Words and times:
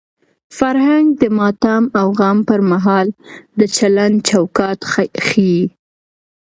فرهنګ 0.57 1.05
د 1.21 1.23
ماتم 1.37 1.83
او 1.99 2.07
غم 2.19 2.37
پر 2.49 2.59
مهال 2.71 3.07
د 3.59 3.61
چلند 3.75 4.15
چوکاټ 4.29 4.79
ښيي. 5.27 5.59